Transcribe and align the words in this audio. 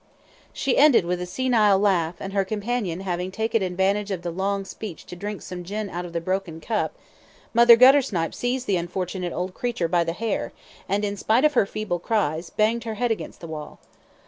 She 0.51 0.77
ended 0.79 1.05
with 1.05 1.21
a 1.21 1.27
senile 1.27 1.77
laugh, 1.77 2.15
and 2.19 2.33
her 2.33 2.43
companion 2.43 3.01
having 3.01 3.29
taken 3.29 3.61
advantage 3.61 4.09
of 4.09 4.23
the 4.23 4.31
long 4.31 4.65
speech 4.65 5.05
to 5.05 5.15
drink 5.15 5.43
some 5.43 5.63
gin 5.63 5.91
out 5.91 6.05
of 6.05 6.11
the 6.13 6.19
broken 6.19 6.59
cup, 6.59 6.95
Mother 7.53 7.77
Guttersnipe 7.77 8.33
seized 8.33 8.65
the 8.65 8.77
unfortunate 8.77 9.31
old 9.31 9.53
creature 9.53 9.87
by 9.87 10.03
the 10.03 10.13
hair, 10.13 10.53
and 10.89 11.05
in 11.05 11.15
spite 11.17 11.45
of 11.45 11.53
her 11.53 11.67
feeble 11.67 11.99
cries, 11.99 12.49
banged 12.49 12.83
her 12.85 12.95
head 12.95 13.11
against 13.11 13.41
the 13.41 13.47
wall. 13.47 13.77